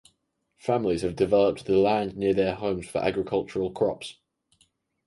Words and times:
Families 0.57 1.03
have 1.03 1.15
developed 1.15 1.67
the 1.67 1.77
land 1.77 2.17
near 2.17 2.33
their 2.33 2.55
homes 2.55 2.87
for 2.87 2.97
agricultural 2.97 3.69
crops. 3.69 4.15